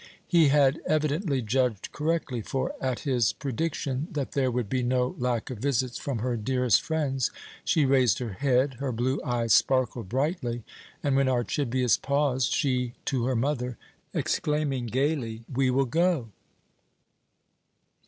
[0.27, 5.51] He had evidently judged correctly, for, at his prediction that there would be no lack
[5.51, 7.29] of visits from her dearest friends,
[7.63, 10.63] she raised her head, her blue eyes sparkled brightly,
[11.03, 13.77] and when Archibius paused she to her mother,
[14.11, 16.29] exclaiming gaily: "We will go!"